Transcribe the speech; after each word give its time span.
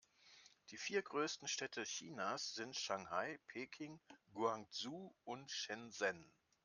Die 0.71 0.79
vier 0.79 1.03
größten 1.03 1.47
Städte 1.47 1.83
Chinas 1.83 2.55
sind 2.55 2.75
Shanghai, 2.75 3.39
Peking, 3.45 3.99
Guangzhou 4.33 5.13
und 5.25 5.51
Shenzhen. 5.51 6.25